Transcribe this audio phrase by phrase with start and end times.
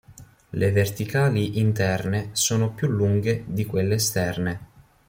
[0.53, 4.67] Le verticali interne sono più lunghe di quelle esterne.